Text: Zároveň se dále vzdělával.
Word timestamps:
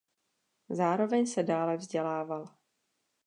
Zároveň 0.69 1.25
se 1.27 1.43
dále 1.43 1.77
vzdělával. 1.77 2.49